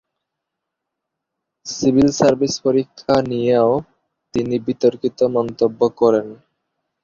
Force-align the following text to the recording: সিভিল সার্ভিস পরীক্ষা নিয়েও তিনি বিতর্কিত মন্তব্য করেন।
সিভিল 1.65 2.09
সার্ভিস 2.19 2.53
পরীক্ষা 2.65 3.15
নিয়েও 3.29 3.71
তিনি 4.33 4.55
বিতর্কিত 4.67 5.19
মন্তব্য 5.35 5.79
করেন। 5.99 6.27